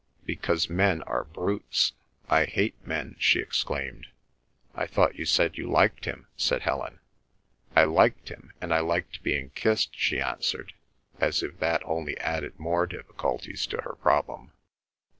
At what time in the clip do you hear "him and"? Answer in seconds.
8.29-8.73